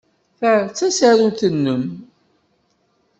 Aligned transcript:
Ta 0.39 0.51
d 0.65 0.69
tasarut-nnem. 0.77 1.83